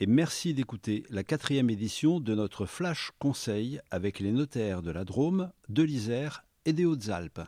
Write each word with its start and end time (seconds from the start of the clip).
et 0.00 0.06
merci 0.06 0.54
d'écouter 0.54 1.04
la 1.10 1.24
quatrième 1.24 1.70
édition 1.70 2.20
de 2.20 2.34
notre 2.34 2.66
Flash 2.66 3.10
Conseil 3.18 3.80
avec 3.90 4.20
les 4.20 4.30
notaires 4.30 4.80
de 4.82 4.92
la 4.92 5.04
Drôme, 5.04 5.50
de 5.68 5.82
l'Isère 5.82 6.44
et 6.66 6.72
des 6.72 6.84
Hautes-Alpes. 6.84 7.40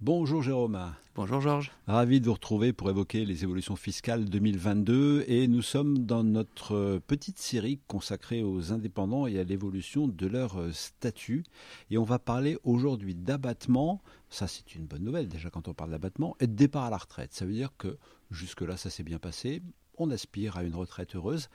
Bonjour 0.00 0.42
Jérôme. 0.42 0.80
Bonjour 1.16 1.40
Georges. 1.40 1.72
Ravi 1.86 2.20
de 2.20 2.26
vous 2.26 2.34
retrouver 2.34 2.72
pour 2.72 2.88
évoquer 2.88 3.24
les 3.24 3.42
évolutions 3.42 3.76
fiscales 3.76 4.24
2022 4.24 5.24
et 5.26 5.48
nous 5.48 5.60
sommes 5.60 5.98
dans 6.06 6.22
notre 6.22 7.00
petite 7.06 7.38
série 7.38 7.80
consacrée 7.88 8.42
aux 8.42 8.72
indépendants 8.72 9.26
et 9.26 9.38
à 9.38 9.44
l'évolution 9.44 10.08
de 10.08 10.26
leur 10.26 10.72
statut 10.72 11.44
et 11.90 11.98
on 11.98 12.04
va 12.04 12.18
parler 12.18 12.56
aujourd'hui 12.62 13.16
d'abattement, 13.16 14.00
ça 14.30 14.46
c'est 14.46 14.76
une 14.76 14.86
bonne 14.86 15.02
nouvelle 15.02 15.28
déjà 15.28 15.50
quand 15.50 15.68
on 15.68 15.74
parle 15.74 15.90
d'abattement, 15.90 16.36
et 16.40 16.46
de 16.46 16.54
départ 16.54 16.84
à 16.84 16.90
la 16.90 16.98
retraite. 16.98 17.34
Ça 17.34 17.44
veut 17.44 17.52
dire 17.52 17.72
que 17.76 17.98
jusque-là 18.30 18.76
ça 18.76 18.88
s'est 18.88 19.02
bien 19.02 19.18
passé, 19.18 19.60
on 20.00 20.10
aspire 20.10 20.56
à 20.56 20.62
une 20.62 20.74
retraite 20.74 21.16
heureuse. 21.16 21.48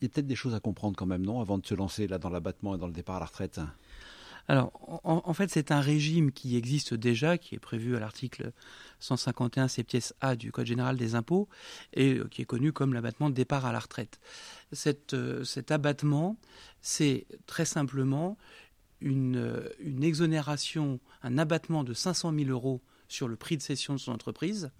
Il 0.00 0.04
y 0.04 0.06
a 0.06 0.08
peut-être 0.08 0.26
des 0.26 0.36
choses 0.36 0.54
à 0.54 0.60
comprendre 0.60 0.96
quand 0.96 1.06
même, 1.06 1.24
non, 1.24 1.40
avant 1.40 1.58
de 1.58 1.66
se 1.66 1.74
lancer 1.74 2.08
là 2.08 2.18
dans 2.18 2.30
l'abattement 2.30 2.74
et 2.74 2.78
dans 2.78 2.88
le 2.88 2.92
départ 2.92 3.16
à 3.16 3.20
la 3.20 3.26
retraite? 3.26 3.60
Alors, 4.48 4.72
en, 5.04 5.32
fait, 5.34 5.50
c'est 5.50 5.70
un 5.70 5.80
régime 5.80 6.32
qui 6.32 6.56
existe 6.56 6.94
déjà, 6.94 7.38
qui 7.38 7.54
est 7.54 7.60
prévu 7.60 7.96
à 7.96 8.00
l'article 8.00 8.52
151 8.98 9.68
pièces 9.84 10.14
A 10.20 10.34
du 10.34 10.50
Code 10.50 10.66
général 10.66 10.96
des 10.96 11.14
impôts, 11.14 11.48
et 11.92 12.14
euh, 12.14 12.28
qui 12.28 12.42
est 12.42 12.44
connu 12.44 12.72
comme 12.72 12.92
l'abattement 12.92 13.30
de 13.30 13.34
départ 13.34 13.66
à 13.66 13.72
la 13.72 13.78
retraite. 13.78 14.18
Euh, 15.12 15.44
cet 15.44 15.70
abattement, 15.70 16.36
c'est 16.80 17.26
très 17.46 17.64
simplement 17.64 18.36
une, 19.00 19.36
euh, 19.36 19.68
une, 19.78 20.02
exonération, 20.02 20.98
un 21.22 21.38
abattement 21.38 21.84
de 21.84 21.94
500 21.94 22.32
000 22.34 22.50
euros 22.50 22.82
sur 23.06 23.28
le 23.28 23.36
prix 23.36 23.56
de 23.56 23.62
cession 23.62 23.94
de 23.94 23.98
son 23.98 24.12
entreprise, 24.12 24.72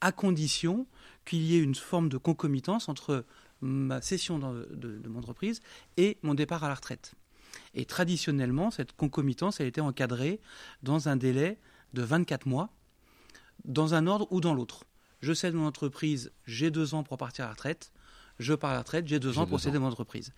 à 0.00 0.12
condition 0.12 0.86
qu'il 1.24 1.42
y 1.42 1.56
ait 1.56 1.62
une 1.62 1.74
forme 1.74 2.08
de 2.08 2.16
concomitance 2.16 2.88
entre 2.88 3.24
ma 3.60 4.00
cession 4.00 4.38
de 4.38 5.08
mon 5.08 5.18
entreprise 5.18 5.60
et 5.96 6.18
mon 6.22 6.34
départ 6.34 6.64
à 6.64 6.68
la 6.68 6.74
retraite. 6.74 7.14
Et 7.74 7.84
traditionnellement, 7.84 8.70
cette 8.70 8.92
concomitance 8.92 9.60
a 9.60 9.64
été 9.64 9.80
encadrée 9.80 10.40
dans 10.82 11.08
un 11.08 11.16
délai 11.16 11.58
de 11.92 12.02
24 12.02 12.46
mois, 12.46 12.70
dans 13.64 13.94
un 13.94 14.06
ordre 14.06 14.28
ou 14.30 14.40
dans 14.40 14.54
l'autre. 14.54 14.84
Je 15.20 15.32
cède 15.32 15.54
mon 15.54 15.66
entreprise, 15.66 16.32
j'ai 16.46 16.70
deux 16.70 16.94
ans 16.94 17.02
pour 17.02 17.18
partir 17.18 17.44
à 17.44 17.48
la 17.48 17.54
retraite. 17.54 17.92
Je 18.38 18.54
pars 18.54 18.70
à 18.70 18.74
la 18.74 18.78
retraite, 18.80 19.06
j'ai 19.06 19.18
deux 19.18 19.38
ans 19.38 19.46
pour 19.46 19.60
céder 19.60 19.78
mon 19.78 19.88
entreprise. 19.88 20.32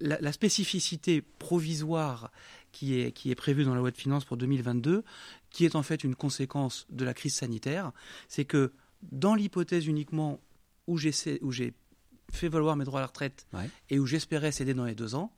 La, 0.00 0.32
spécificité 0.32 1.22
provisoire 1.22 2.30
qui 2.72 3.00
est, 3.00 3.12
qui 3.12 3.30
est 3.30 3.34
prévue 3.34 3.64
dans 3.64 3.74
la 3.74 3.80
loi 3.80 3.90
de 3.90 3.96
finances 3.96 4.24
pour 4.24 4.36
2022, 4.36 5.02
qui 5.50 5.64
est 5.64 5.74
en 5.74 5.82
fait 5.82 6.04
une 6.04 6.14
conséquence 6.14 6.86
de 6.90 7.04
la 7.04 7.14
crise 7.14 7.34
sanitaire, 7.34 7.92
c'est 8.28 8.44
que 8.44 8.72
dans 9.02 9.34
l'hypothèse 9.34 9.86
uniquement 9.86 10.40
où 10.86 10.98
j'ai 10.98 11.12
fait 11.12 12.48
valoir 12.48 12.76
mes 12.76 12.84
droits 12.84 13.00
à 13.00 13.02
la 13.02 13.08
retraite 13.08 13.46
et 13.90 13.98
où 13.98 14.06
j'espérais 14.06 14.52
céder 14.52 14.74
dans 14.74 14.84
les 14.84 14.94
deux 14.94 15.14
ans, 15.14 15.32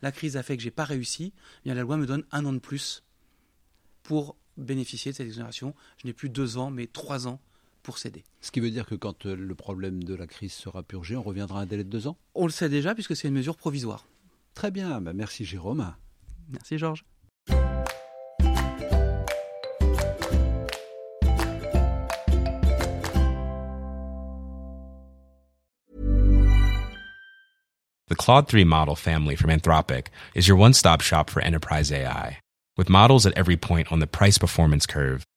la 0.00 0.12
crise 0.12 0.36
a 0.36 0.42
fait 0.42 0.56
que 0.56 0.62
j'ai 0.62 0.70
pas 0.70 0.84
réussi. 0.84 1.32
Eh 1.36 1.62
bien 1.64 1.74
la 1.74 1.82
loi 1.82 1.96
me 1.96 2.06
donne 2.06 2.24
un 2.30 2.44
an 2.44 2.52
de 2.52 2.58
plus 2.58 3.02
pour 4.02 4.36
bénéficier 4.56 5.12
de 5.12 5.16
cette 5.16 5.26
exonération. 5.26 5.74
Je 5.98 6.06
n'ai 6.06 6.12
plus 6.12 6.28
deux 6.28 6.56
ans, 6.56 6.70
mais 6.70 6.86
trois 6.86 7.26
ans 7.26 7.40
pour 7.82 7.98
céder. 7.98 8.24
Ce 8.40 8.50
qui 8.50 8.60
veut 8.60 8.70
dire 8.70 8.86
que 8.86 8.94
quand 8.94 9.26
euh, 9.26 9.34
le 9.34 9.54
problème 9.54 10.02
de 10.04 10.14
la 10.14 10.26
crise 10.26 10.52
sera 10.52 10.82
purgé, 10.82 11.16
on 11.16 11.22
reviendra 11.22 11.60
à 11.60 11.62
un 11.62 11.66
délai 11.66 11.84
de 11.84 11.88
deux 11.88 12.06
ans? 12.06 12.16
On 12.34 12.46
le 12.46 12.52
sait 12.52 12.68
déjà 12.68 12.94
puisque 12.94 13.16
c'est 13.16 13.28
une 13.28 13.34
mesure 13.34 13.56
provisoire. 13.56 14.06
Très 14.54 14.70
bien, 14.70 15.00
bah, 15.00 15.12
merci 15.12 15.44
Jérôme. 15.44 15.94
Merci 16.48 16.78
Georges. 16.78 17.04
The 28.08 28.16
Claude 28.16 28.46
3 28.46 28.64
model 28.64 28.94
family 28.94 29.36
from 29.36 29.48
Anthropic 29.48 30.08
is 30.34 30.46
your 30.46 30.58
one 30.58 30.74
stop 30.74 31.00
shop 31.00 31.30
for 31.30 31.40
enterprise 31.40 31.90
AI. 31.90 32.40
With 32.76 32.90
models 32.90 33.24
at 33.24 33.32
every 33.38 33.56
point 33.56 33.90
on 33.90 34.00
the 34.00 34.06
price 34.06 34.36
performance 34.36 34.84
curve, 34.84 35.24